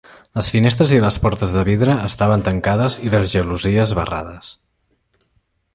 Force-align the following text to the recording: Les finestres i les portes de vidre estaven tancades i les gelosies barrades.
Les 0.37 0.47
finestres 0.53 0.93
i 0.99 1.01
les 1.03 1.17
portes 1.25 1.53
de 1.57 1.65
vidre 1.67 1.97
estaven 2.07 2.45
tancades 2.49 2.97
i 3.09 3.13
les 3.17 3.29
gelosies 3.35 3.95
barrades. 4.01 4.51